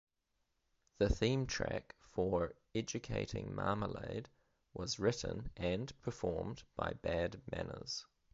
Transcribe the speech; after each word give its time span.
The 0.97 1.09
theme 1.09 1.45
track 1.45 1.93
for 1.99 2.55
"Educating 2.73 3.53
Marmalade" 3.53 4.29
was 4.73 4.97
written 4.97 5.51
and 5.55 5.93
performed 6.01 6.63
by 6.75 6.93
Bad 7.03 7.39
Manners. 7.51 8.07